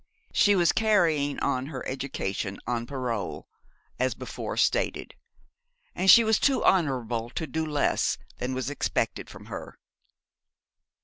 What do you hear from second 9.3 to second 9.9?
her.